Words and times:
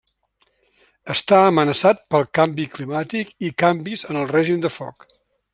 Està 1.15 1.41
amenaçat 1.49 2.01
pel 2.15 2.25
canvi 2.39 2.67
climàtic 2.79 3.37
i 3.51 3.55
canvis 3.65 4.09
en 4.11 4.23
el 4.23 4.31
règim 4.37 4.65
de 4.69 4.77
foc. 4.81 5.11